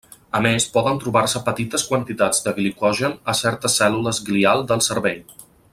A 0.37 0.39
més, 0.43 0.65
poden 0.77 1.01
trobar-se 1.03 1.41
petites 1.49 1.83
quantitats 1.91 2.41
de 2.47 2.55
glicogen 2.57 3.13
a 3.35 3.39
certes 3.43 3.79
cèl·lules 3.83 4.27
glial 4.31 4.65
del 4.73 4.83
cervell. 4.89 5.21